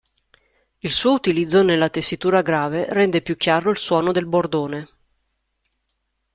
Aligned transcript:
Il 0.79 0.91
suo 0.91 1.13
utilizzo 1.13 1.61
nella 1.61 1.87
tessitura 1.91 2.41
grave 2.41 2.87
rende 2.89 3.21
più 3.21 3.37
chiaro 3.37 3.69
il 3.69 3.77
suono 3.77 4.11
del 4.11 4.25
bordone. 4.25 4.87